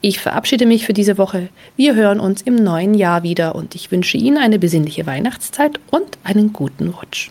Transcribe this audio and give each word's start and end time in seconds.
Ich 0.00 0.20
verabschiede 0.20 0.66
mich 0.66 0.86
für 0.86 0.92
diese 0.92 1.18
Woche. 1.18 1.48
Wir 1.76 1.94
hören 1.94 2.20
uns 2.20 2.42
im 2.42 2.56
neuen 2.56 2.94
Jahr 2.94 3.22
wieder 3.22 3.54
und 3.54 3.74
ich 3.74 3.90
wünsche 3.90 4.16
Ihnen 4.16 4.38
eine 4.38 4.58
besinnliche 4.58 5.06
Weihnachtszeit 5.06 5.80
und 5.90 6.18
einen 6.24 6.52
guten 6.52 6.88
Rutsch. 6.88 7.30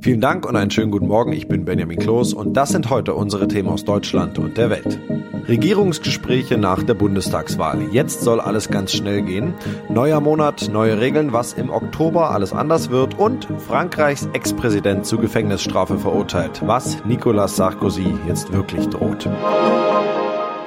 Vielen 0.00 0.20
Dank 0.20 0.46
und 0.46 0.56
einen 0.56 0.70
schönen 0.70 0.90
guten 0.90 1.06
Morgen. 1.06 1.32
Ich 1.32 1.46
bin 1.46 1.64
Benjamin 1.64 1.98
Kloß 1.98 2.34
und 2.34 2.54
das 2.54 2.70
sind 2.70 2.90
heute 2.90 3.14
unsere 3.14 3.46
Themen 3.46 3.68
aus 3.68 3.84
Deutschland 3.84 4.38
und 4.38 4.56
der 4.56 4.68
Welt. 4.68 4.98
Regierungsgespräche 5.46 6.58
nach 6.58 6.82
der 6.82 6.94
Bundestagswahl. 6.94 7.86
Jetzt 7.92 8.22
soll 8.22 8.40
alles 8.40 8.68
ganz 8.68 8.92
schnell 8.92 9.22
gehen. 9.22 9.54
Neuer 9.88 10.20
Monat, 10.20 10.68
neue 10.72 11.00
Regeln, 11.00 11.32
was 11.32 11.52
im 11.52 11.70
Oktober 11.70 12.30
alles 12.30 12.52
anders 12.52 12.90
wird 12.90 13.18
und 13.18 13.46
Frankreichs 13.58 14.28
Ex-Präsident 14.32 15.06
zu 15.06 15.18
Gefängnisstrafe 15.18 15.98
verurteilt, 15.98 16.62
was 16.64 17.04
Nicolas 17.04 17.56
Sarkozy 17.56 18.14
jetzt 18.26 18.52
wirklich 18.52 18.88
droht. 18.88 19.28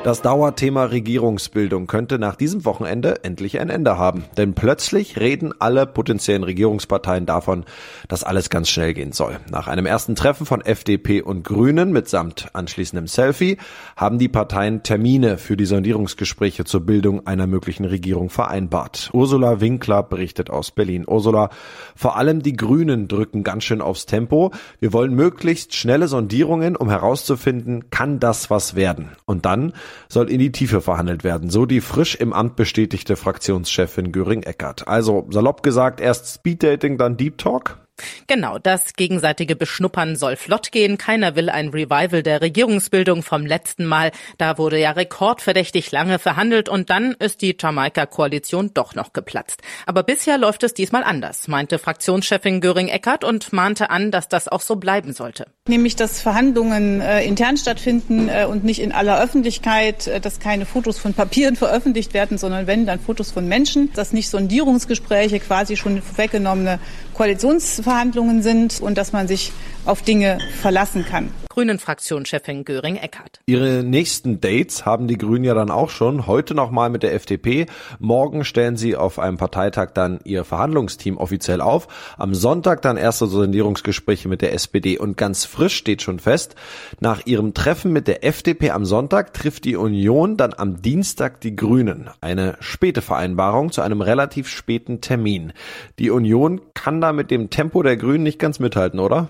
Das 0.04 0.22
Dauerthema 0.22 0.86
Regierungsbildung 0.86 1.86
könnte 1.88 2.18
nach 2.18 2.36
diesem 2.36 2.64
Wochenende 2.64 3.26
endlich 3.26 3.60
ein 3.60 3.70
Ende 3.70 3.98
haben. 3.98 4.24
Denn 4.38 4.54
plötzlich 4.54 5.20
reden 5.20 5.54
alle 5.60 5.86
potenziellen 5.86 6.44
Regierungsparteien 6.44 7.26
davon, 7.26 7.66
dass 8.08 8.24
alles 8.24 8.50
ganz 8.50 8.70
schnell 8.70 8.94
gehen 8.94 9.12
soll. 9.12 9.38
Nach 9.52 9.68
einem 9.68 9.86
ersten 9.86 10.16
Treffen 10.16 10.46
von 10.46 10.62
FDP 10.62 11.22
und 11.22 11.44
Grünen 11.44 11.92
mitsamt 11.92 12.48
anschließendem 12.54 13.08
Selfie 13.08 13.58
haben 13.98 14.18
die 14.18 14.30
Parteien 14.30 14.82
Termine 14.82 15.38
für 15.38 15.58
die 15.58 15.66
Sondierungsgespräche 15.66 16.64
zur 16.64 16.82
Bildung 16.86 17.28
einer 17.28 17.48
möglichen 17.48 17.84
Regierung 17.84 18.30
vereinbart. 18.30 19.10
Ursula 19.12 19.60
Winkler 19.60 20.04
berichtet 20.04 20.50
aus 20.50 20.72
Berlin. 20.72 21.04
Ursula, 21.06 21.50
vor 21.96 22.16
allem 22.16 22.42
die 22.42 22.56
Grünen 22.56 23.10
drücken 23.10 23.44
ganz 23.44 23.66
schön 23.66 23.82
aufs 23.82 24.06
Tempo. 24.06 24.52
Wir 24.80 24.94
wollen 24.94 25.14
möglichst 25.14 25.76
schnelle 25.76 26.08
Sondierungen, 26.08 26.78
um 26.78 26.90
herauszufinden, 26.90 27.90
kann 27.90 28.22
das 28.22 28.50
was 28.50 28.76
werden? 28.76 29.10
Und 29.26 29.46
dann 29.46 29.74
soll 30.10 30.30
in 30.30 30.40
die 30.40 30.52
Tiefe 30.52 30.82
verhandelt 30.82 31.24
werden, 31.24 31.50
so 31.50 31.66
die 31.66 31.82
frisch 31.82 32.16
im 32.16 32.34
Amt 32.34 32.56
bestätigte 32.56 33.16
Fraktionschefin 33.16 34.12
Göring-Eckert. 34.12 34.88
Also 34.88 35.28
salopp 35.30 35.64
gesagt, 35.64 36.02
erst 36.02 36.34
Speeddating, 36.34 36.98
dann 36.98 37.18
Deep 37.18 37.38
Talk? 37.38 37.80
Genau, 38.28 38.60
das 38.60 38.94
gegenseitige 38.94 39.56
Beschnuppern 39.56 40.16
soll 40.16 40.36
flott 40.36 40.72
gehen. 40.72 40.98
Keiner 40.98 41.36
will 41.36 41.50
ein 41.50 41.70
Revival 41.70 42.22
der 42.22 42.42
Regierungsbildung 42.42 43.24
vom 43.24 43.46
letzten 43.46 43.86
Mal. 43.86 44.12
Da 44.38 44.58
wurde 44.58 44.80
ja 44.80 44.92
rekordverdächtig 44.92 45.92
lange 45.92 46.20
verhandelt 46.20 46.70
und 46.70 46.90
dann 46.90 47.14
ist 47.14 47.42
die 47.42 47.58
Jamaika-Koalition 47.60 48.72
doch 48.74 48.94
noch 48.94 49.14
geplatzt. 49.14 49.62
Aber 49.86 50.04
bisher 50.04 50.38
läuft 50.38 50.64
es 50.64 50.74
diesmal 50.74 51.04
anders, 51.04 51.48
meinte 51.48 51.80
Fraktionschefin 51.80 52.62
Göring-Eckert 52.62 53.24
und 53.24 53.52
mahnte 53.52 53.90
an, 53.90 54.12
dass 54.12 54.30
das 54.30 54.48
auch 54.48 54.62
so 54.62 54.76
bleiben 54.76 55.14
sollte. 55.14 55.48
Nämlich, 55.68 55.96
dass 55.98 56.22
Verhandlungen 56.22 57.02
äh, 57.02 57.24
intern 57.24 57.58
stattfinden 57.58 58.30
äh, 58.30 58.46
und 58.46 58.64
nicht 58.64 58.82
in 58.82 58.94
aller 58.94 59.22
Öffentlichkeit, 59.22 60.08
äh, 60.08 60.22
dass 60.22 60.40
keine 60.40 60.66
Fotos 60.66 60.98
von 60.98 61.14
Papieren 61.14 61.56
veröffentlicht 61.58 62.14
werden, 62.14 62.38
sondern 62.38 62.68
wenn, 62.68 62.86
dann 62.86 63.00
Fotos 63.00 63.32
von 63.32 63.48
Menschen, 63.48 63.92
dass 63.94 64.14
nicht 64.14 64.30
Sondierungsgespräche 64.30 65.40
quasi 65.40 65.76
schon 65.76 66.02
vorweggenommene 66.02 66.80
Koalitionsverhandlungen 67.14 68.42
sind 68.42 68.80
und 68.80 68.98
dass 68.98 69.12
man 69.12 69.28
sich 69.28 69.52
auf 69.86 70.02
Dinge 70.02 70.38
verlassen 70.62 71.06
kann. 71.06 71.32
Grünen-Fraktionschefin 71.58 72.66
Göring-Eckardt. 72.66 73.40
Ihre 73.48 73.82
nächsten 73.82 74.40
Dates 74.40 74.86
haben 74.86 75.08
die 75.08 75.18
Grünen 75.18 75.44
ja 75.44 75.56
dann 75.56 75.72
auch 75.72 75.90
schon. 75.90 76.28
Heute 76.28 76.54
nochmal 76.54 76.92
mit 76.92 77.02
der 77.02 77.16
FDP. 77.16 77.66
Morgen 77.98 78.46
stellen 78.46 78.78
sie 78.78 78.96
auf 78.96 79.18
einem 79.18 79.38
Parteitag 79.38 79.90
dann 79.96 80.20
ihr 80.24 80.44
Verhandlungsteam 80.44 81.18
offiziell 81.18 81.62
auf. 81.62 81.88
Am 82.16 82.36
Sonntag 82.36 82.84
dann 82.84 82.96
erste 82.96 83.26
Sondierungsgespräche 83.26 84.30
mit 84.30 84.44
der 84.44 84.54
SPD. 84.54 85.00
Und 85.00 85.18
ganz 85.18 85.46
frisch 85.46 85.74
steht 85.74 86.04
schon 86.04 86.20
fest, 86.20 86.54
nach 87.00 87.26
ihrem 87.26 87.56
Treffen 87.56 87.92
mit 87.92 88.08
der 88.08 88.24
FDP 88.24 88.70
am 88.70 88.86
Sonntag 88.86 89.34
trifft 89.34 89.66
die 89.66 89.78
Union 89.78 90.38
dann 90.38 90.54
am 90.56 90.84
Dienstag 90.84 91.42
die 91.42 91.56
Grünen. 91.56 92.12
Eine 92.22 92.56
späte 92.60 93.02
Vereinbarung 93.02 93.72
zu 93.72 93.82
einem 93.82 94.02
relativ 94.02 94.48
späten 94.48 95.02
Termin. 95.02 95.54
Die 95.98 96.12
Union 96.12 96.62
kann 96.76 97.02
da 97.02 97.14
mit 97.14 97.32
dem 97.32 97.50
Tempo 97.50 97.82
der 97.82 97.98
Grünen 97.98 98.22
nicht 98.22 98.38
ganz 98.38 98.60
mithalten, 98.60 99.00
oder? 99.00 99.30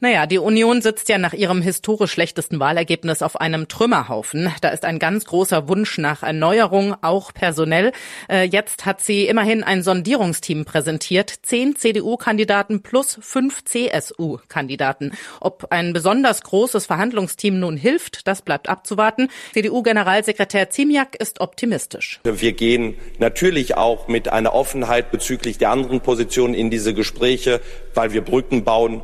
Naja, 0.00 0.26
die 0.26 0.38
Union 0.38 0.82
sitzt 0.82 1.08
ja 1.08 1.18
nach 1.18 1.32
ihrem 1.32 1.62
historisch 1.62 2.12
schlechtesten 2.12 2.60
Wahlergebnis 2.60 3.22
auf 3.22 3.40
einem 3.40 3.68
Trümmerhaufen. 3.68 4.52
Da 4.60 4.68
ist 4.68 4.84
ein 4.84 4.98
ganz 4.98 5.24
großer 5.24 5.68
Wunsch 5.68 5.98
nach 5.98 6.22
Erneuerung, 6.22 6.94
auch 7.02 7.32
personell. 7.32 7.92
Äh, 8.28 8.44
jetzt 8.44 8.86
hat 8.86 9.00
sie 9.00 9.26
immerhin 9.26 9.62
ein 9.62 9.82
Sondierungsteam 9.82 10.64
präsentiert. 10.64 11.32
Zehn 11.42 11.76
CDU-Kandidaten 11.76 12.82
plus 12.82 13.18
fünf 13.20 13.64
CSU-Kandidaten. 13.64 15.12
Ob 15.40 15.68
ein 15.70 15.92
besonders 15.92 16.42
großes 16.42 16.86
Verhandlungsteam 16.86 17.58
nun 17.58 17.76
hilft, 17.76 18.26
das 18.26 18.42
bleibt 18.42 18.68
abzuwarten. 18.68 19.28
CDU-Generalsekretär 19.54 20.70
Ziemiak 20.70 21.16
ist 21.16 21.40
optimistisch. 21.40 22.20
Wir 22.24 22.52
gehen 22.52 22.96
natürlich 23.18 23.76
auch 23.76 24.08
mit 24.08 24.28
einer 24.28 24.54
Offenheit 24.54 25.10
bezüglich 25.10 25.58
der 25.58 25.70
anderen 25.70 26.00
Positionen 26.00 26.54
in 26.54 26.70
diese 26.70 26.94
Gespräche, 26.94 27.60
weil 27.94 28.12
wir 28.12 28.22
Brücken 28.22 28.64
bauen 28.64 29.02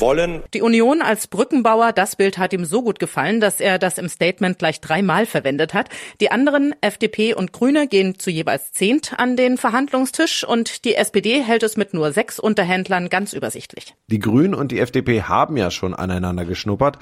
wollen. 0.00 0.42
Die 0.54 0.62
Union 0.62 1.02
als 1.02 1.26
Brückenbauer, 1.26 1.92
das 1.92 2.16
Bild 2.16 2.38
hat 2.38 2.52
ihm 2.52 2.64
so 2.64 2.82
gut 2.82 2.98
gefallen, 2.98 3.40
dass 3.40 3.60
er 3.60 3.78
das 3.78 3.98
im 3.98 4.08
Statement 4.08 4.58
gleich 4.58 4.80
dreimal 4.80 5.26
verwendet 5.26 5.74
hat. 5.74 5.88
Die 6.20 6.30
anderen, 6.30 6.74
FDP 6.80 7.34
und 7.34 7.52
Grüne, 7.52 7.88
gehen 7.88 8.18
zu 8.18 8.30
jeweils 8.30 8.72
zehnt 8.72 9.14
an 9.18 9.36
den 9.36 9.56
Verhandlungstisch 9.58 10.44
und 10.44 10.84
die 10.84 10.94
SPD 10.94 11.42
hält 11.42 11.62
es 11.62 11.76
mit 11.76 11.94
nur 11.94 12.12
sechs 12.12 12.38
Unterhändlern 12.38 13.08
ganz 13.08 13.32
übersichtlich. 13.32 13.94
Die 14.08 14.18
Grünen 14.18 14.54
und 14.54 14.72
die 14.72 14.80
FDP 14.80 15.22
haben 15.22 15.56
ja 15.56 15.70
schon 15.70 15.94
aneinander 15.94 16.44
geschnuppert. 16.44 16.98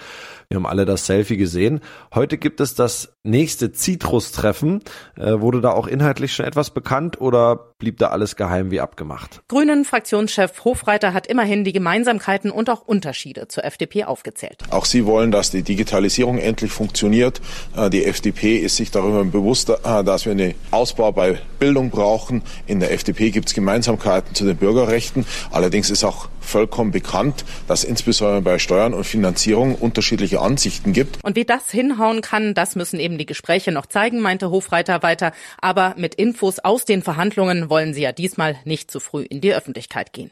Wir 0.49 0.57
haben 0.57 0.67
alle 0.67 0.85
das 0.85 1.07
Selfie 1.07 1.37
gesehen. 1.37 1.81
Heute 2.15 2.39
gibt 2.39 2.61
es 2.61 2.75
das 2.75 3.17
nächste 3.25 3.73
Citrus-Treffen. 3.73 4.81
Äh, 5.17 5.41
wurde 5.41 5.61
da 5.61 5.73
auch 5.73 5.89
inhaltlich 5.89 6.35
schon 6.35 6.47
etwas 6.47 6.71
bekannt 6.71 7.21
oder 7.21 7.57
blieb 7.79 7.99
da 7.99 8.09
alles 8.09 8.37
geheim 8.37 8.71
wie 8.71 8.81
abgemacht? 8.81 9.43
Grünen 9.49 9.85
Fraktionschef 9.85 10.65
Hofreiter 10.65 11.13
hat 11.13 11.27
immerhin 11.27 11.65
die 11.65 11.73
Gemeinsamkeiten 11.73 12.51
und 12.51 12.71
auch 12.71 12.83
Unterschiede 12.83 13.49
zur 13.49 13.65
FDP 13.65 14.05
aufgezählt. 14.05 14.63
Auch 14.71 14.85
sie 14.85 15.05
wollen, 15.05 15.31
dass 15.33 15.51
die 15.51 15.63
Digitalisierung 15.63 16.39
endlich 16.39 16.71
funktioniert. 16.71 17.41
Äh, 17.77 17.91
die 17.91 18.05
FDP 18.05 18.59
ist 18.59 18.77
sich 18.77 18.93
darüber 18.93 19.25
bewusst, 19.25 19.69
äh, 19.71 20.05
dass 20.05 20.25
wir 20.27 20.33
einen 20.33 20.55
Ausbau 20.71 21.11
bei 21.11 21.39
Bildung 21.59 21.91
brauchen. 21.91 22.43
In 22.67 22.81
der 22.81 22.93
FDP 22.93 23.31
gibt 23.31 23.49
es 23.49 23.55
Gemeinsamkeiten 23.55 24.35
zu 24.35 24.45
den 24.45 24.57
Bürgerrechten. 24.57 25.27
Allerdings 25.51 25.91
ist 25.91 26.05
auch 26.05 26.29
vollkommen 26.41 26.93
bekannt, 26.93 27.45
dass 27.67 27.85
insbesondere 27.85 28.41
bei 28.41 28.59
Steuern 28.59 28.95
und 28.95 29.05
Finanzierung 29.05 29.75
unterschiedliche 29.75 30.36
Ansichten 30.41 30.93
gibt. 30.93 31.23
Und 31.23 31.37
wie 31.37 31.45
das 31.45 31.71
hinhauen 31.71 32.21
kann, 32.21 32.55
das 32.55 32.77
müssen 32.77 33.01
eben 33.01 33.19
die 33.19 33.27
Gespräche 33.27 33.73
noch 33.73 33.87
zeigen, 33.87 34.21
meinte 34.21 34.51
Hofreiter 34.51 35.03
weiter. 35.03 35.33
Aber 35.61 35.95
mit 35.97 36.15
Infos 36.15 36.59
aus 36.59 36.85
den 36.85 37.03
Verhandlungen 37.03 37.71
wollen 37.71 37.95
sie 37.95 38.03
ja 38.03 38.13
diesmal 38.13 38.57
nicht 38.65 38.91
zu 38.91 39.01
früh 39.01 39.23
in 39.23 39.41
die 39.41 39.55
Öffentlichkeit 39.55 40.13
gehen. 40.13 40.31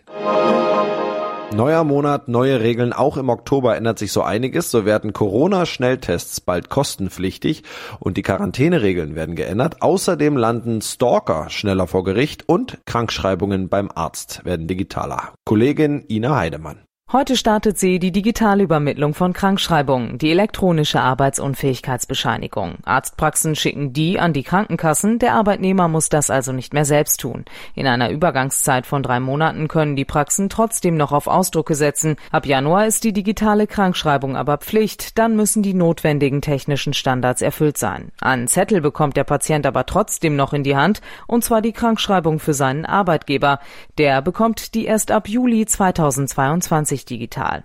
Neuer 1.54 1.84
Monat, 1.84 2.26
neue 2.26 2.60
Regeln. 2.60 2.92
Auch 2.92 3.16
im 3.16 3.28
Oktober 3.28 3.76
ändert 3.76 3.98
sich 4.00 4.10
so 4.10 4.22
einiges. 4.22 4.72
So 4.72 4.84
werden 4.84 5.12
Corona-Schnelltests 5.12 6.40
bald 6.40 6.68
kostenpflichtig 6.68 7.62
und 8.00 8.16
die 8.16 8.22
Quarantäneregeln 8.22 9.14
werden 9.14 9.36
geändert. 9.36 9.80
Außerdem 9.80 10.36
landen 10.36 10.82
Stalker 10.82 11.50
schneller 11.50 11.86
vor 11.86 12.02
Gericht 12.02 12.48
und 12.48 12.78
Krankschreibungen 12.86 13.68
beim 13.68 13.88
Arzt 13.94 14.44
werden 14.44 14.66
digitaler. 14.66 15.32
Kollegin 15.44 16.04
Ina 16.08 16.34
Heidemann. 16.34 16.80
Heute 17.14 17.36
startet 17.36 17.78
sie 17.78 18.00
die 18.00 18.10
digitale 18.10 18.64
Übermittlung 18.64 19.14
von 19.14 19.32
Krankschreibungen, 19.32 20.18
die 20.18 20.32
elektronische 20.32 21.00
Arbeitsunfähigkeitsbescheinigung. 21.00 22.78
Arztpraxen 22.82 23.54
schicken 23.54 23.92
die 23.92 24.18
an 24.18 24.32
die 24.32 24.42
Krankenkassen, 24.42 25.20
der 25.20 25.34
Arbeitnehmer 25.34 25.86
muss 25.86 26.08
das 26.08 26.28
also 26.28 26.50
nicht 26.50 26.74
mehr 26.74 26.84
selbst 26.84 27.20
tun. 27.20 27.44
In 27.76 27.86
einer 27.86 28.10
Übergangszeit 28.10 28.84
von 28.84 29.04
drei 29.04 29.20
Monaten 29.20 29.68
können 29.68 29.94
die 29.94 30.04
Praxen 30.04 30.48
trotzdem 30.48 30.96
noch 30.96 31.12
auf 31.12 31.28
Ausdrucke 31.28 31.76
setzen. 31.76 32.16
Ab 32.32 32.46
Januar 32.46 32.88
ist 32.88 33.04
die 33.04 33.12
digitale 33.12 33.68
Krankschreibung 33.68 34.36
aber 34.36 34.58
Pflicht, 34.58 35.16
dann 35.16 35.36
müssen 35.36 35.62
die 35.62 35.74
notwendigen 35.74 36.42
technischen 36.42 36.94
Standards 36.94 37.42
erfüllt 37.42 37.78
sein. 37.78 38.10
Einen 38.20 38.48
Zettel 38.48 38.80
bekommt 38.80 39.16
der 39.16 39.22
Patient 39.22 39.66
aber 39.66 39.86
trotzdem 39.86 40.34
noch 40.34 40.52
in 40.52 40.64
die 40.64 40.74
Hand, 40.74 41.00
und 41.28 41.44
zwar 41.44 41.62
die 41.62 41.70
Krankschreibung 41.72 42.40
für 42.40 42.54
seinen 42.54 42.84
Arbeitgeber. 42.84 43.60
Der 43.98 44.20
bekommt 44.20 44.74
die 44.74 44.86
erst 44.86 45.12
ab 45.12 45.28
Juli 45.28 45.64
2022 45.64 47.03
digital. 47.04 47.62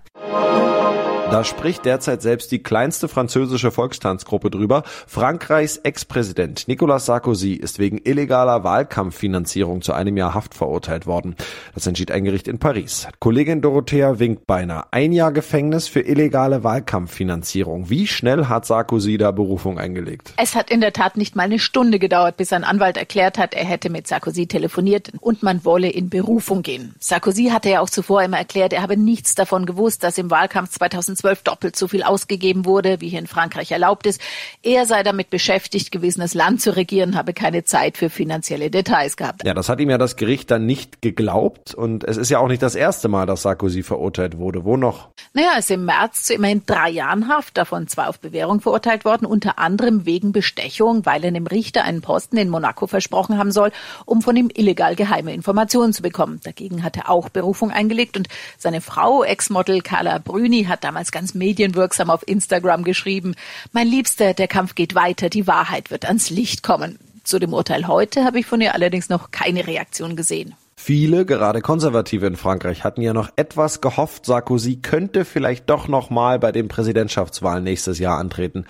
Da 1.30 1.44
spricht 1.44 1.84
derzeit 1.84 2.22
selbst 2.22 2.50
die 2.50 2.60
kleinste 2.60 3.06
französische 3.06 3.70
Volkstanzgruppe 3.70 4.50
drüber. 4.50 4.82
Frankreichs 5.06 5.76
Ex-Präsident 5.76 6.66
Nicolas 6.66 7.06
Sarkozy 7.06 7.52
ist 7.52 7.78
wegen 7.78 7.98
illegaler 7.98 8.64
Wahlkampffinanzierung 8.64 9.80
zu 9.80 9.92
einem 9.92 10.16
Jahr 10.16 10.34
Haft 10.34 10.54
verurteilt 10.54 11.06
worden. 11.06 11.36
Das 11.72 11.86
entschied 11.86 12.10
ein 12.10 12.24
Gericht 12.24 12.48
in 12.48 12.58
Paris. 12.58 13.06
Kollegin 13.20 13.60
Dorothea 13.60 14.18
Winkbeiner. 14.18 14.88
Ein 14.90 15.12
Jahr 15.12 15.30
Gefängnis 15.30 15.86
für 15.86 16.00
illegale 16.00 16.64
Wahlkampffinanzierung. 16.64 17.88
Wie 17.90 18.08
schnell 18.08 18.46
hat 18.46 18.66
Sarkozy 18.66 19.16
da 19.16 19.30
Berufung 19.30 19.78
eingelegt? 19.78 20.32
Es 20.36 20.56
hat 20.56 20.68
in 20.68 20.80
der 20.80 20.92
Tat 20.92 21.16
nicht 21.16 21.36
mal 21.36 21.44
eine 21.44 21.60
Stunde 21.60 22.00
gedauert, 22.00 22.38
bis 22.38 22.52
ein 22.52 22.64
Anwalt 22.64 22.96
erklärt 22.96 23.38
hat, 23.38 23.54
er 23.54 23.64
hätte 23.64 23.88
mit 23.88 24.08
Sarkozy 24.08 24.48
telefoniert 24.48 25.12
und 25.20 25.44
man 25.44 25.64
wolle 25.64 25.90
in 25.90 26.10
Berufung 26.10 26.62
gehen. 26.62 26.96
Sarkozy 26.98 27.50
hatte 27.52 27.70
ja 27.70 27.82
auch 27.82 27.90
zuvor 27.90 28.24
immer 28.24 28.38
erklärt, 28.38 28.72
er 28.72 28.82
habe 28.82 28.96
nichts 28.96 29.36
davon 29.36 29.64
gewusst, 29.64 30.02
dass 30.02 30.18
im 30.18 30.28
Wahlkampf 30.32 30.70
2000 30.70 31.19
2012 31.20 31.42
doppelt 31.42 31.76
so 31.76 31.88
viel 31.88 32.02
ausgegeben 32.02 32.64
wurde, 32.64 33.00
wie 33.00 33.08
hier 33.08 33.18
in 33.18 33.26
Frankreich 33.26 33.72
erlaubt 33.72 34.06
ist. 34.06 34.20
Er 34.62 34.86
sei 34.86 35.02
damit 35.02 35.30
beschäftigt 35.30 35.92
gewesen, 35.92 36.20
das 36.20 36.34
Land 36.34 36.60
zu 36.60 36.74
regieren, 36.74 37.16
habe 37.16 37.32
keine 37.32 37.64
Zeit 37.64 37.96
für 37.96 38.10
finanzielle 38.10 38.70
Details 38.70 39.16
gehabt. 39.16 39.44
Ja, 39.44 39.54
das 39.54 39.68
hat 39.68 39.80
ihm 39.80 39.90
ja 39.90 39.98
das 39.98 40.16
Gericht 40.16 40.50
dann 40.50 40.66
nicht 40.66 41.02
geglaubt 41.02 41.74
und 41.74 42.04
es 42.04 42.16
ist 42.16 42.30
ja 42.30 42.38
auch 42.38 42.48
nicht 42.48 42.62
das 42.62 42.74
erste 42.74 43.08
Mal, 43.08 43.26
dass 43.26 43.42
Sarkozy 43.42 43.82
verurteilt 43.82 44.38
wurde. 44.38 44.64
Wo 44.64 44.76
noch? 44.76 45.10
Naja, 45.32 45.52
ist 45.58 45.70
im 45.70 45.84
März 45.84 46.24
zu 46.24 46.34
immerhin 46.34 46.62
drei 46.66 46.90
Jahren 46.90 47.28
Haft, 47.28 47.56
davon 47.56 47.86
zwei 47.86 48.06
auf 48.06 48.18
Bewährung 48.18 48.60
verurteilt 48.60 49.04
worden, 49.04 49.26
unter 49.26 49.58
anderem 49.58 50.06
wegen 50.06 50.32
Bestechung, 50.32 51.06
weil 51.06 51.22
er 51.22 51.28
einem 51.28 51.46
Richter 51.46 51.84
einen 51.84 52.00
Posten 52.00 52.36
in 52.36 52.48
Monaco 52.48 52.86
versprochen 52.86 53.38
haben 53.38 53.52
soll, 53.52 53.70
um 54.06 54.22
von 54.22 54.36
ihm 54.36 54.50
illegal 54.52 54.96
geheime 54.96 55.32
Informationen 55.32 55.92
zu 55.92 56.02
bekommen. 56.02 56.40
Dagegen 56.42 56.82
hat 56.82 56.96
er 56.96 57.10
auch 57.10 57.28
Berufung 57.28 57.70
eingelegt 57.70 58.16
und 58.16 58.28
seine 58.58 58.80
Frau, 58.80 59.22
Ex-Model 59.22 59.82
Carla 59.82 60.18
Brüni, 60.18 60.64
hat 60.64 60.84
damals 60.84 61.09
ganz 61.12 61.34
medienwirksam 61.34 62.10
auf 62.10 62.26
Instagram 62.26 62.84
geschrieben, 62.84 63.34
mein 63.72 63.86
Liebster, 63.86 64.34
der 64.34 64.48
Kampf 64.48 64.74
geht 64.74 64.94
weiter, 64.94 65.28
die 65.28 65.46
Wahrheit 65.46 65.90
wird 65.90 66.06
ans 66.06 66.30
Licht 66.30 66.62
kommen. 66.62 66.98
Zu 67.24 67.38
dem 67.38 67.52
Urteil 67.52 67.86
heute 67.86 68.24
habe 68.24 68.40
ich 68.40 68.46
von 68.46 68.60
ihr 68.60 68.74
allerdings 68.74 69.08
noch 69.08 69.30
keine 69.30 69.66
Reaktion 69.66 70.16
gesehen. 70.16 70.54
Viele, 70.76 71.26
gerade 71.26 71.60
Konservative 71.60 72.26
in 72.26 72.36
Frankreich, 72.36 72.84
hatten 72.84 73.02
ja 73.02 73.12
noch 73.12 73.28
etwas 73.36 73.82
gehofft, 73.82 74.24
Sarkozy 74.24 74.76
könnte 74.76 75.26
vielleicht 75.26 75.68
doch 75.68 75.88
noch 75.88 76.08
mal 76.08 76.38
bei 76.38 76.52
den 76.52 76.68
Präsidentschaftswahlen 76.68 77.62
nächstes 77.62 77.98
Jahr 77.98 78.18
antreten. 78.18 78.64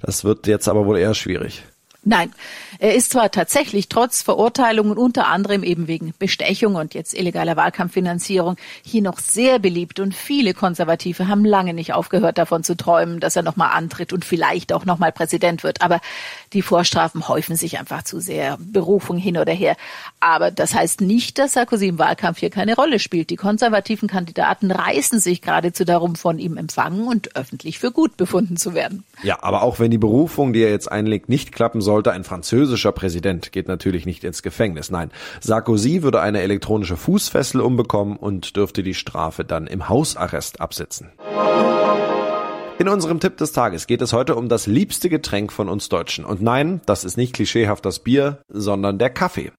Das 0.00 0.24
wird 0.24 0.46
jetzt 0.46 0.66
aber 0.66 0.86
wohl 0.86 0.98
eher 0.98 1.12
schwierig. 1.12 1.62
Nein, 2.04 2.32
er 2.80 2.96
ist 2.96 3.12
zwar 3.12 3.30
tatsächlich 3.30 3.88
trotz 3.88 4.22
Verurteilungen 4.22 4.96
unter 4.96 5.28
anderem 5.28 5.62
eben 5.62 5.86
wegen 5.86 6.12
Bestechung 6.18 6.74
und 6.74 6.94
jetzt 6.94 7.14
illegaler 7.14 7.56
Wahlkampffinanzierung 7.56 8.56
hier 8.82 9.02
noch 9.02 9.20
sehr 9.20 9.60
beliebt 9.60 10.00
und 10.00 10.12
viele 10.12 10.52
Konservative 10.52 11.28
haben 11.28 11.44
lange 11.44 11.74
nicht 11.74 11.92
aufgehört 11.94 12.38
davon 12.38 12.64
zu 12.64 12.76
träumen, 12.76 13.20
dass 13.20 13.36
er 13.36 13.42
nochmal 13.42 13.70
antritt 13.72 14.12
und 14.12 14.24
vielleicht 14.24 14.72
auch 14.72 14.84
nochmal 14.84 15.12
Präsident 15.12 15.62
wird. 15.62 15.80
Aber 15.80 16.00
die 16.52 16.62
Vorstrafen 16.62 17.28
häufen 17.28 17.54
sich 17.54 17.78
einfach 17.78 18.02
zu 18.02 18.18
sehr, 18.18 18.58
Berufung 18.58 19.16
hin 19.16 19.38
oder 19.38 19.52
her. 19.52 19.76
Aber 20.18 20.50
das 20.50 20.74
heißt 20.74 21.02
nicht, 21.02 21.38
dass 21.38 21.52
Sarkozy 21.52 21.86
im 21.86 22.00
Wahlkampf 22.00 22.38
hier 22.38 22.50
keine 22.50 22.74
Rolle 22.74 22.98
spielt. 22.98 23.30
Die 23.30 23.36
konservativen 23.36 24.08
Kandidaten 24.08 24.72
reißen 24.72 25.20
sich 25.20 25.40
geradezu 25.40 25.84
darum, 25.84 26.16
von 26.16 26.40
ihm 26.40 26.56
empfangen 26.56 27.06
und 27.06 27.36
öffentlich 27.36 27.78
für 27.78 27.92
gut 27.92 28.16
befunden 28.16 28.56
zu 28.56 28.74
werden. 28.74 29.04
Ja, 29.22 29.40
aber 29.42 29.62
auch 29.62 29.78
wenn 29.78 29.92
die 29.92 29.98
Berufung, 29.98 30.52
die 30.52 30.62
er 30.62 30.70
jetzt 30.70 30.90
einlegt, 30.90 31.28
nicht 31.28 31.52
klappen 31.52 31.80
soll, 31.80 31.91
sollte, 31.92 32.12
ein 32.12 32.24
französischer 32.24 32.90
Präsident 32.90 33.52
geht 33.52 33.68
natürlich 33.68 34.06
nicht 34.06 34.24
ins 34.24 34.42
Gefängnis. 34.42 34.90
Nein, 34.90 35.10
Sarkozy 35.40 36.02
würde 36.02 36.22
eine 36.22 36.40
elektronische 36.40 36.96
Fußfessel 36.96 37.60
umbekommen 37.60 38.16
und 38.16 38.56
dürfte 38.56 38.82
die 38.82 38.94
Strafe 38.94 39.44
dann 39.44 39.66
im 39.66 39.90
Hausarrest 39.90 40.62
absitzen. 40.62 41.10
In 42.82 42.88
unserem 42.88 43.20
Tipp 43.20 43.36
des 43.36 43.52
Tages 43.52 43.86
geht 43.86 44.02
es 44.02 44.12
heute 44.12 44.34
um 44.34 44.48
das 44.48 44.66
liebste 44.66 45.08
Getränk 45.08 45.52
von 45.52 45.68
uns 45.68 45.88
Deutschen. 45.88 46.24
Und 46.24 46.42
nein, 46.42 46.80
das 46.84 47.04
ist 47.04 47.16
nicht 47.16 47.32
klischeehaft 47.32 47.86
das 47.86 48.00
Bier, 48.00 48.42
sondern 48.48 48.98
der 48.98 49.08
Kaffee. 49.08 49.52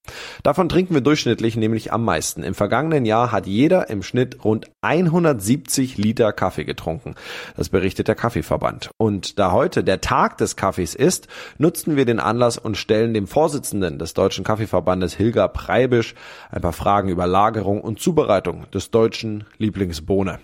Davon 0.44 0.68
trinken 0.68 0.94
wir 0.94 1.00
durchschnittlich 1.00 1.56
nämlich 1.56 1.94
am 1.94 2.03
meisten. 2.03 2.44
Im 2.44 2.53
vergangenen 2.53 3.06
Jahr 3.06 3.32
hat 3.32 3.48
jeder 3.48 3.89
im 3.89 4.03
Schnitt 4.03 4.44
rund 4.44 4.70
170 4.82 5.98
Liter 5.98 6.34
Kaffee 6.34 6.65
getrunken. 6.65 7.15
Das 7.56 7.70
berichtet 7.70 8.10
der 8.10 8.15
Kaffeeverband. 8.15 8.89
Und 8.98 9.39
da 9.39 9.53
heute 9.53 9.86
der 9.86 10.01
Tag 10.01 10.38
des 10.39 10.58
Kaffees 10.58 10.94
ist, 10.94 11.30
nutzen 11.58 11.96
wir 11.96 12.03
den 12.03 12.20
Anlass 12.20 12.58
und 12.58 12.75
stellen 12.75 13.13
dem 13.13 13.27
Vorsitzenden 13.27 14.00
des 14.00 14.13
Deutschen 14.15 14.44
Kaffeeverbandes 14.44 15.13
Hilger 15.13 15.48
Preibisch 15.48 16.13
ein 16.51 16.62
paar 16.62 16.74
Fragen 16.74 17.08
über 17.08 17.25
Lagerung 17.25 17.80
und 17.80 18.01
Zubereitung 18.01 18.70
des 18.72 18.92
deutschen 18.92 19.46
Lieblingsbohne. 19.60 20.39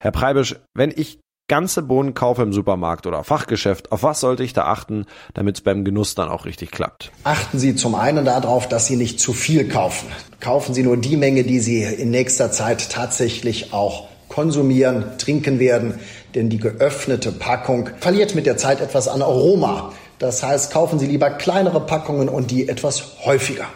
Herr 0.00 0.10
Preibisch, 0.10 0.56
wenn 0.74 0.92
ich 0.94 1.20
ganze 1.48 1.82
Bohnen 1.82 2.14
kaufe 2.14 2.42
im 2.42 2.52
Supermarkt 2.52 3.06
oder 3.06 3.22
Fachgeschäft, 3.22 3.92
auf 3.92 4.02
was 4.02 4.20
sollte 4.20 4.42
ich 4.42 4.52
da 4.52 4.64
achten, 4.64 5.06
damit 5.34 5.56
es 5.56 5.60
beim 5.60 5.84
Genuss 5.84 6.14
dann 6.14 6.28
auch 6.28 6.44
richtig 6.44 6.70
klappt? 6.70 7.12
Achten 7.24 7.58
Sie 7.58 7.76
zum 7.76 7.94
einen 7.94 8.24
darauf, 8.24 8.68
dass 8.68 8.86
Sie 8.86 8.96
nicht 8.96 9.20
zu 9.20 9.32
viel 9.32 9.68
kaufen. 9.68 10.08
Kaufen 10.40 10.74
Sie 10.74 10.82
nur 10.82 10.96
die 10.96 11.16
Menge, 11.16 11.44
die 11.44 11.60
Sie 11.60 11.82
in 11.82 12.10
nächster 12.10 12.50
Zeit 12.50 12.90
tatsächlich 12.90 13.72
auch 13.72 14.08
konsumieren, 14.28 15.18
trinken 15.18 15.60
werden, 15.60 15.94
denn 16.34 16.50
die 16.50 16.58
geöffnete 16.58 17.32
Packung 17.32 17.90
verliert 18.00 18.34
mit 18.34 18.46
der 18.46 18.56
Zeit 18.56 18.80
etwas 18.80 19.08
an 19.08 19.22
Aroma. 19.22 19.92
Das 20.18 20.42
heißt, 20.42 20.72
kaufen 20.72 20.98
Sie 20.98 21.06
lieber 21.06 21.30
kleinere 21.30 21.80
Packungen 21.80 22.28
und 22.28 22.50
die 22.50 22.68
etwas 22.68 23.18
häufiger. 23.24 23.66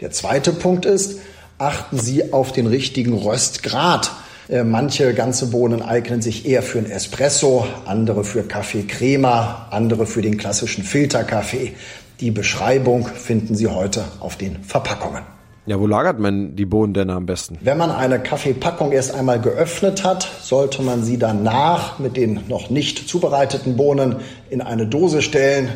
Der 0.00 0.12
zweite 0.12 0.52
Punkt 0.52 0.86
ist, 0.86 1.18
achten 1.58 1.98
Sie 1.98 2.32
auf 2.32 2.52
den 2.52 2.66
richtigen 2.66 3.14
Röstgrad. 3.14 4.12
Äh, 4.48 4.64
manche 4.64 5.12
ganze 5.12 5.46
Bohnen 5.48 5.82
eignen 5.82 6.22
sich 6.22 6.46
eher 6.46 6.62
für 6.62 6.78
einen 6.78 6.90
Espresso, 6.90 7.66
andere 7.84 8.24
für 8.24 8.42
Kaffee 8.42 8.84
Crema, 8.84 9.66
andere 9.70 10.06
für 10.06 10.22
den 10.22 10.38
klassischen 10.38 10.84
Filterkaffee. 10.84 11.74
Die 12.20 12.30
Beschreibung 12.30 13.06
finden 13.06 13.54
Sie 13.54 13.66
heute 13.66 14.04
auf 14.20 14.36
den 14.36 14.62
Verpackungen. 14.62 15.22
Ja, 15.66 15.78
wo 15.78 15.86
lagert 15.86 16.18
man 16.18 16.56
die 16.56 16.64
Bohnen 16.64 16.94
denn 16.94 17.10
am 17.10 17.26
besten? 17.26 17.58
Wenn 17.60 17.76
man 17.76 17.90
eine 17.90 18.18
Kaffeepackung 18.20 18.90
erst 18.90 19.14
einmal 19.14 19.38
geöffnet 19.38 20.02
hat, 20.02 20.26
sollte 20.40 20.80
man 20.80 21.04
sie 21.04 21.18
danach 21.18 21.98
mit 21.98 22.16
den 22.16 22.40
noch 22.48 22.70
nicht 22.70 23.06
zubereiteten 23.06 23.76
Bohnen 23.76 24.16
in 24.48 24.62
eine 24.62 24.86
Dose 24.86 25.20
stellen, 25.20 25.68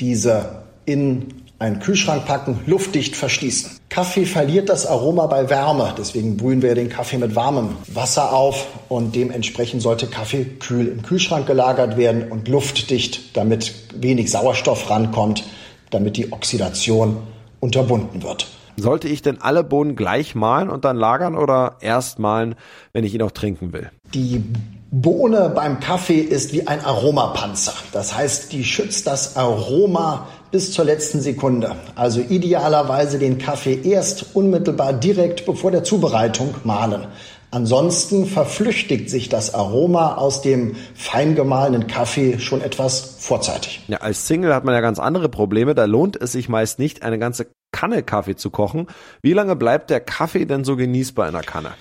diese 0.00 0.64
in 0.84 1.28
einen 1.58 1.80
Kühlschrank 1.80 2.26
packen, 2.26 2.60
luftdicht 2.66 3.16
verschließen. 3.16 3.78
Kaffee 3.88 4.26
verliert 4.26 4.68
das 4.68 4.86
Aroma 4.86 5.26
bei 5.26 5.48
Wärme, 5.48 5.94
deswegen 5.96 6.36
brühen 6.36 6.60
wir 6.60 6.74
den 6.74 6.88
Kaffee 6.88 7.18
mit 7.18 7.34
warmem 7.34 7.76
Wasser 7.86 8.32
auf 8.32 8.66
und 8.88 9.14
dementsprechend 9.14 9.80
sollte 9.80 10.06
Kaffee 10.06 10.44
kühl 10.44 10.88
im 10.88 11.02
Kühlschrank 11.02 11.46
gelagert 11.46 11.96
werden 11.96 12.30
und 12.30 12.48
luftdicht, 12.48 13.36
damit 13.36 13.74
wenig 13.94 14.30
Sauerstoff 14.30 14.90
rankommt, 14.90 15.44
damit 15.90 16.16
die 16.16 16.32
Oxidation 16.32 17.16
unterbunden 17.60 18.22
wird. 18.22 18.48
Sollte 18.76 19.08
ich 19.08 19.22
denn 19.22 19.40
alle 19.40 19.64
Bohnen 19.64 19.96
gleich 19.96 20.34
mahlen 20.34 20.68
und 20.68 20.84
dann 20.84 20.96
lagern 20.98 21.34
oder 21.34 21.76
erst 21.80 22.18
mahlen, 22.18 22.56
wenn 22.92 23.04
ich 23.04 23.14
ihn 23.14 23.22
auch 23.22 23.30
trinken 23.30 23.72
will? 23.72 23.90
Die 24.12 24.44
Bohne 25.02 25.52
beim 25.54 25.78
Kaffee 25.78 26.20
ist 26.20 26.54
wie 26.54 26.66
ein 26.66 26.82
Aromapanzer. 26.82 27.74
Das 27.92 28.16
heißt, 28.16 28.50
die 28.52 28.64
schützt 28.64 29.06
das 29.06 29.36
Aroma 29.36 30.26
bis 30.50 30.72
zur 30.72 30.86
letzten 30.86 31.20
Sekunde. 31.20 31.76
Also 31.96 32.20
idealerweise 32.20 33.18
den 33.18 33.36
Kaffee 33.36 33.78
erst 33.84 34.34
unmittelbar 34.34 34.94
direkt 34.94 35.44
bevor 35.44 35.70
der 35.70 35.84
Zubereitung 35.84 36.54
mahlen. 36.64 37.08
Ansonsten 37.50 38.24
verflüchtigt 38.24 39.10
sich 39.10 39.28
das 39.28 39.52
Aroma 39.52 40.14
aus 40.14 40.40
dem 40.40 40.76
fein 40.94 41.34
gemahlenen 41.34 41.88
Kaffee 41.88 42.38
schon 42.38 42.62
etwas 42.62 43.16
vorzeitig. 43.18 43.82
Ja, 43.88 43.98
als 43.98 44.26
Single 44.26 44.54
hat 44.54 44.64
man 44.64 44.74
ja 44.74 44.80
ganz 44.80 44.98
andere 44.98 45.28
Probleme. 45.28 45.74
Da 45.74 45.84
lohnt 45.84 46.16
es 46.16 46.32
sich 46.32 46.48
meist 46.48 46.78
nicht, 46.78 47.02
eine 47.02 47.18
ganze 47.18 47.48
Kanne 47.70 48.02
Kaffee 48.02 48.36
zu 48.36 48.48
kochen. 48.48 48.86
Wie 49.20 49.34
lange 49.34 49.56
bleibt 49.56 49.90
der 49.90 50.00
Kaffee 50.00 50.46
denn 50.46 50.64
so 50.64 50.74
genießbar 50.74 51.26
in 51.26 51.34
der 51.34 51.42
Kanne? 51.42 51.72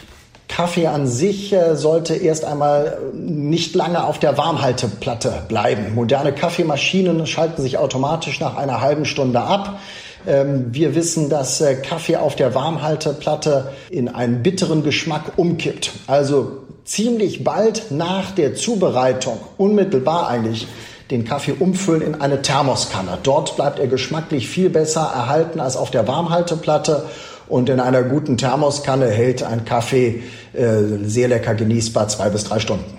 Kaffee 0.56 0.88
an 0.88 1.06
sich 1.06 1.52
äh, 1.52 1.76
sollte 1.76 2.16
erst 2.16 2.46
einmal 2.46 2.98
nicht 3.14 3.76
lange 3.76 4.06
auf 4.06 4.20
der 4.20 4.38
Warmhalteplatte 4.38 5.44
bleiben. 5.50 5.94
Moderne 5.94 6.32
Kaffeemaschinen 6.32 7.28
schalten 7.28 7.62
sich 7.62 7.78
automatisch 7.78 8.40
nach 8.40 8.56
einer 8.56 8.80
halben 8.80 9.04
Stunde 9.04 9.42
ab. 9.42 9.82
Ähm, 10.26 10.68
wir 10.72 10.96
wissen, 10.96 11.30
dass 11.30 11.60
äh, 11.60 11.76
Kaffee 11.76 12.16
auf 12.16 12.38
der 12.38 12.56
Warmhalteplatte 12.56 13.74
in 13.90 14.08
einen 14.08 14.44
bitteren 14.44 14.82
Geschmack 14.82 15.34
umkippt. 15.36 15.92
Also 16.08 16.60
ziemlich 16.86 17.44
bald 17.44 17.92
nach 17.92 18.32
der 18.32 18.56
Zubereitung, 18.56 19.38
unmittelbar 19.58 20.30
eigentlich, 20.30 20.68
den 21.12 21.26
Kaffee 21.26 21.54
umfüllen 21.60 22.02
in 22.02 22.22
eine 22.22 22.42
Thermoskanne. 22.42 23.18
Dort 23.24 23.58
bleibt 23.58 23.78
er 23.78 23.88
geschmacklich 23.88 24.48
viel 24.48 24.70
besser 24.70 25.02
erhalten 25.02 25.60
als 25.60 25.76
auf 25.76 25.92
der 25.92 26.08
Warmhalteplatte 26.08 27.04
und 27.48 27.70
in 27.70 27.80
einer 27.80 28.04
guten 28.04 28.38
Thermoskanne 28.38 29.08
hält 29.08 29.44
ein 29.44 29.66
Kaffee 29.66 30.24
äh, 30.54 30.84
sehr 31.04 31.28
lecker 31.28 31.56
genießbar 31.56 32.08
zwei 32.08 32.30
bis 32.30 32.44
drei 32.46 32.60
Stunden. 32.60 32.96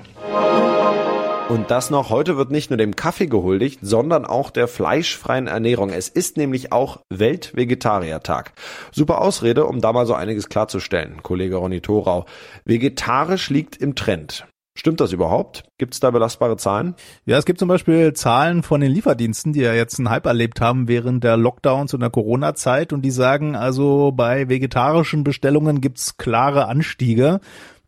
Und 1.48 1.70
das 1.70 1.90
noch, 1.90 2.10
heute 2.10 2.36
wird 2.36 2.50
nicht 2.50 2.70
nur 2.70 2.76
dem 2.76 2.96
Kaffee 2.96 3.28
gehuldigt, 3.28 3.78
sondern 3.80 4.24
auch 4.24 4.50
der 4.50 4.66
fleischfreien 4.66 5.46
Ernährung. 5.46 5.90
Es 5.90 6.08
ist 6.08 6.36
nämlich 6.36 6.72
auch 6.72 7.02
Weltvegetariertag. 7.08 8.52
Super 8.90 9.20
Ausrede, 9.20 9.66
um 9.66 9.80
da 9.80 9.92
mal 9.92 10.06
so 10.06 10.14
einiges 10.14 10.48
klarzustellen, 10.48 11.22
Kollege 11.22 11.56
Ronny 11.56 11.80
Thorau. 11.80 12.26
Vegetarisch 12.64 13.48
liegt 13.48 13.76
im 13.76 13.94
Trend. 13.94 14.44
Stimmt 14.78 15.00
das 15.00 15.12
überhaupt? 15.12 15.64
Gibt 15.78 15.94
es 15.94 16.00
da 16.00 16.10
belastbare 16.10 16.58
Zahlen? 16.58 16.96
Ja, 17.24 17.38
es 17.38 17.46
gibt 17.46 17.58
zum 17.58 17.68
Beispiel 17.68 18.12
Zahlen 18.12 18.62
von 18.62 18.82
den 18.82 18.92
Lieferdiensten, 18.92 19.54
die 19.54 19.60
ja 19.60 19.72
jetzt 19.72 19.98
einen 19.98 20.10
Hype 20.10 20.26
erlebt 20.26 20.60
haben 20.60 20.86
während 20.86 21.24
der 21.24 21.38
Lockdowns 21.38 21.94
und 21.94 22.00
der 22.00 22.10
Corona-Zeit 22.10 22.92
und 22.92 23.00
die 23.00 23.10
sagen 23.10 23.56
also, 23.56 24.12
bei 24.12 24.50
vegetarischen 24.50 25.24
Bestellungen 25.24 25.80
gibt's 25.80 26.18
klare 26.18 26.68
Anstiege. 26.68 27.40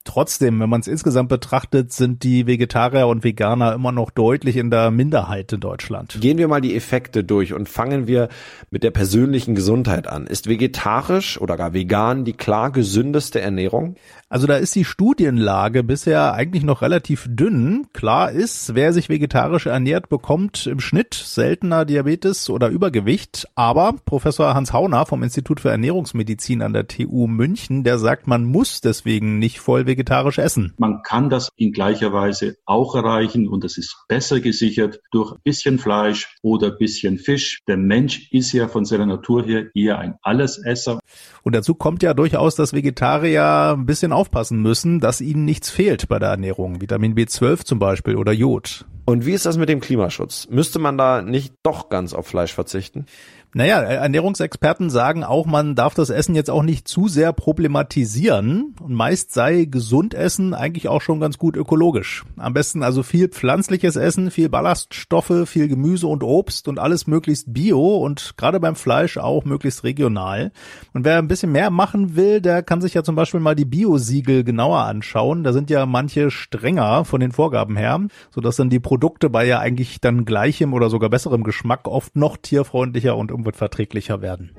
Trotzdem, 0.09 0.59
wenn 0.59 0.71
man 0.71 0.81
es 0.81 0.87
insgesamt 0.87 1.29
betrachtet, 1.29 1.93
sind 1.93 2.23
die 2.23 2.47
Vegetarier 2.47 3.09
und 3.09 3.25
Veganer 3.25 3.75
immer 3.75 3.93
noch 3.93 4.09
deutlich 4.09 4.57
in 4.57 4.71
der 4.71 4.91
Minderheit 4.91 5.53
in 5.53 5.61
Deutschland. 5.61 6.17
Gehen 6.23 6.39
wir 6.39 6.49
mal 6.49 6.63
die 6.63 6.75
Effekte 6.75 7.25
durch 7.25 7.53
und 7.53 7.69
fangen 7.69 8.07
wir 8.07 8.31
mit 8.71 8.85
der 8.85 8.91
persönlichen 8.91 9.55
Gesundheit 9.55 10.09
an. 10.09 10.27
Ist 10.27 10.49
vegetarisch 10.49 11.39
oder 11.39 11.59
gar 11.59 11.75
vegan 11.75 12.25
die 12.25 12.33
klar 12.33 12.73
gesündeste 12.73 13.43
Ernährung? 13.43 13.97
Also 14.31 14.47
da 14.47 14.57
ist 14.57 14.75
die 14.75 14.87
Studienlage 14.87 15.83
bisher 15.83 16.33
eigentlich 16.33 16.63
noch 16.63 16.81
relativ 16.81 17.27
dünn. 17.29 17.87
Klar 17.93 18.31
ist, 18.31 18.75
wer 18.75 18.95
sich 18.95 19.11
vegetarisch 19.11 19.67
ernährt, 19.67 20.09
bekommt 20.09 20.67
im 20.67 20.81
Schnitt 20.81 21.15
seltener 21.15 21.85
Diabetes 21.85 22.49
oder 22.49 22.69
Übergewicht. 22.69 23.47
Aber 23.57 23.95
Professor 24.07 24.55
Hans 24.55 24.73
Hauner 24.73 25.05
vom 25.05 25.23
Institut 25.23 25.61
für 25.61 25.71
Ernährungsmedizin 25.71 26.63
an 26.63 26.73
der 26.73 26.89
TU 26.89 27.27
München, 27.27 27.85
der 27.85 27.99
sagt, 27.99 28.27
man 28.27 28.45
muss 28.45 28.81
deswegen 28.81 29.39
nicht 29.39 29.61
voll 29.61 29.85
vegetarisch 29.85 29.98
vegetarisch 29.99 30.39
essen. 30.39 30.73
Man 30.79 31.03
kann 31.03 31.29
das 31.29 31.51
in 31.57 31.73
gleicher 31.73 32.13
Weise 32.13 32.57
auch 32.65 32.95
erreichen 32.95 33.49
und 33.49 33.65
das 33.65 33.77
ist 33.77 33.97
besser 34.07 34.41
gesichert 34.41 35.01
durch 35.11 35.33
ein 35.33 35.41
bisschen 35.43 35.79
Fleisch 35.79 36.37
oder 36.43 36.69
ein 36.69 36.79
bisschen 36.79 37.19
Fisch. 37.19 37.61
Der 37.67 37.77
Mensch 37.77 38.31
ist 38.31 38.53
ja 38.53 38.69
von 38.69 38.85
seiner 38.85 39.07
Natur 39.07 39.45
her 39.45 39.67
eher 39.75 39.99
ein 39.99 40.15
Allesesser. 40.23 41.01
Und 41.43 41.55
dazu 41.55 41.75
kommt 41.75 42.03
ja 42.03 42.15
durchaus, 42.15 42.55
dass 42.55 42.73
Vegetarier 42.73 43.75
ein 43.77 43.87
bisschen 43.87 44.13
aufpassen 44.13 44.63
müssen, 44.63 45.01
dass 45.01 45.21
ihnen 45.21 45.45
nichts 45.45 45.69
fehlt 45.69 46.09
bei 46.09 46.19
der 46.19 46.29
Ernährung. 46.31 46.81
Vitamin 46.81 47.15
B12 47.15 47.65
zum 47.65 47.79
Beispiel 47.79 48.17
oder 48.17 48.33
Jod. 48.33 48.87
Und 49.05 49.25
wie 49.25 49.33
ist 49.33 49.47
das 49.47 49.57
mit 49.57 49.71
dem 49.71 49.81
Klimaschutz? 49.81 50.49
Müsste 50.51 50.79
man 50.79 50.99
da 50.99 51.23
nicht 51.23 51.55
doch 51.63 51.89
ganz 51.89 52.13
auf 52.13 52.27
Fleisch 52.27 52.53
verzichten? 52.53 53.07
Naja, 53.55 53.81
Ernährungsexperten 53.81 54.91
sagen 54.91 55.25
auch, 55.25 55.47
man 55.47 55.75
darf 55.75 55.95
das 55.95 56.11
Essen 56.11 56.35
jetzt 56.35 56.51
auch 56.51 56.63
nicht 56.63 56.87
zu 56.87 57.09
sehr 57.09 57.33
problematisieren. 57.33 58.75
Und 58.79 58.93
meist 58.93 59.33
sei 59.33 59.65
gesund 59.65 60.13
Essen 60.13 60.53
eigentlich 60.53 60.89
auch 60.89 61.01
schon 61.01 61.19
ganz 61.19 61.39
gut 61.39 61.57
ökologisch. 61.57 62.25
Am 62.37 62.53
besten 62.53 62.83
also 62.83 63.03
viel 63.03 63.29
pflanzliches 63.29 63.97
Essen, 63.97 64.31
viel 64.31 64.51
Ballaststoffe, 64.51 65.45
viel 65.47 65.67
Gemüse 65.69 66.07
und 66.07 66.23
Obst 66.23 66.69
und 66.69 66.79
alles 66.79 67.07
möglichst 67.07 67.53
bio 67.55 67.97
und 67.97 68.35
gerade 68.37 68.61
beim 68.61 68.77
Fleisch 68.77 69.17
auch 69.17 69.47
möglichst 69.47 69.83
regional. 69.83 70.53
Und 70.93 71.07
wer 71.07 71.17
ein 71.17 71.29
bisschen 71.29 71.51
mehr 71.51 71.71
machen 71.71 72.17
will, 72.17 72.43
der 72.43 72.63
kann 72.63 72.83
sich 72.83 72.93
ja 72.93 73.03
zum 73.03 73.15
Beispiel 73.15 73.41
mal 73.41 73.55
die 73.55 73.65
Bio-Siegel 73.65 74.45
genauer 74.45 74.81
anschauen. 74.81 75.43
Da 75.43 75.55
sind 75.55 75.71
ja 75.71 75.87
manche 75.87 76.31
strenger 76.31 77.07
von 77.07 77.21
den 77.21 77.33
Vorgaben 77.33 77.77
her, 77.77 77.99
sodass 78.31 78.57
dann 78.57 78.69
die 78.69 78.79
Produkte 78.81 79.31
bei 79.31 79.47
ja 79.47 79.59
eigentlich 79.59 80.03
dann 80.03 80.27
gleichem 80.27 80.75
oder 80.75 80.91
sogar 80.91 81.09
besserem 81.09 81.45
Geschmack 81.45 81.89
oft 81.89 82.15
noch 82.15 82.37
tierfreundlicher 82.37 83.17
und 83.17 83.38
umweltverträglicher 83.39 84.21
werden. 84.21 84.51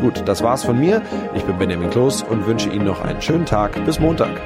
Gut, 0.00 0.22
das 0.26 0.42
war's 0.42 0.64
von 0.64 0.78
mir. 0.78 1.02
Ich 1.34 1.44
bin 1.44 1.58
Benjamin 1.58 1.90
Kloß 1.90 2.22
und 2.22 2.46
wünsche 2.46 2.70
Ihnen 2.70 2.84
noch 2.84 3.02
einen 3.02 3.22
schönen 3.22 3.46
Tag. 3.46 3.82
Bis 3.86 3.98
Montag. 3.98 4.40